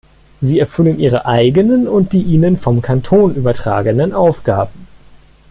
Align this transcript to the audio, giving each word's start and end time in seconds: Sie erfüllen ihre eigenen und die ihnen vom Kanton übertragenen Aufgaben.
Sie 0.41 0.57
erfüllen 0.57 0.97
ihre 0.97 1.27
eigenen 1.27 1.87
und 1.87 2.11
die 2.11 2.23
ihnen 2.23 2.57
vom 2.57 2.81
Kanton 2.81 3.35
übertragenen 3.35 4.13
Aufgaben. 4.13 4.87